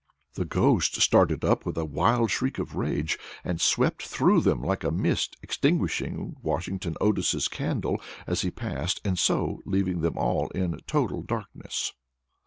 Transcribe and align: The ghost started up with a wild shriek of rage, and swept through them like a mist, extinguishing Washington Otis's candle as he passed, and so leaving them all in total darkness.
The 0.33 0.45
ghost 0.45 0.99
started 0.99 1.45
up 1.45 1.63
with 1.63 1.77
a 1.77 1.85
wild 1.85 2.31
shriek 2.31 2.57
of 2.57 2.73
rage, 2.75 3.19
and 3.43 3.61
swept 3.61 4.01
through 4.01 4.41
them 4.41 4.63
like 4.63 4.83
a 4.83 4.89
mist, 4.89 5.37
extinguishing 5.43 6.37
Washington 6.41 6.95
Otis's 6.99 7.47
candle 7.47 8.01
as 8.25 8.41
he 8.41 8.49
passed, 8.49 8.99
and 9.05 9.19
so 9.19 9.61
leaving 9.63 10.01
them 10.01 10.17
all 10.17 10.47
in 10.55 10.79
total 10.87 11.21
darkness. 11.21 11.93